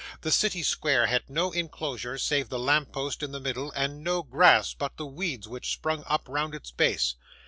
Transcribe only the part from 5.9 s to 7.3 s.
up round its base.